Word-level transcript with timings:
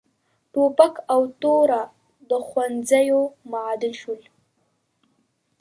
ټوپک 0.51 0.93
او 1.13 1.21
توره 1.41 1.81
د 2.29 2.31
ښوونځیو 2.47 3.19
معادل 3.51 3.93
شول. 4.01 4.21